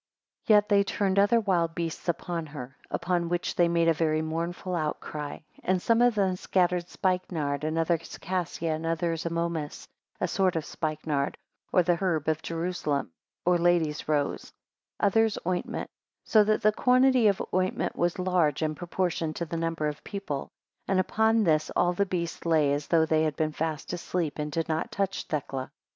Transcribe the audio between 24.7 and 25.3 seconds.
touch